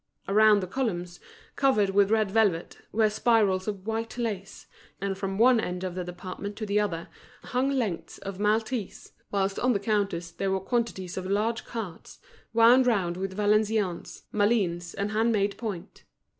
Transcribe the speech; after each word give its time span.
Around 0.27 0.61
the 0.61 0.67
columns, 0.67 1.19
covered 1.55 1.91
with 1.91 2.09
red 2.09 2.31
velvet, 2.31 2.79
were 2.91 3.07
spirals 3.07 3.67
of 3.67 3.85
white 3.85 4.17
lace; 4.17 4.65
and 4.99 5.15
from 5.15 5.37
one 5.37 5.59
end 5.59 5.83
of 5.83 5.93
the 5.93 6.03
department 6.03 6.55
to 6.55 6.65
the 6.65 6.79
other, 6.79 7.07
hung 7.43 7.69
lengths 7.69 8.17
of 8.17 8.39
Maltese; 8.39 9.11
whilst 9.29 9.59
on 9.59 9.73
the 9.73 9.79
counters 9.79 10.31
there 10.31 10.49
were 10.49 10.59
quantities 10.59 11.17
of 11.17 11.27
large 11.27 11.65
cards, 11.65 12.17
wound 12.51 12.87
round 12.87 13.15
with 13.15 13.35
Valenciennes, 13.37 14.23
Malines, 14.33 14.95
and 14.95 15.11
hand 15.11 15.31
made 15.31 15.55
point. 15.55 16.03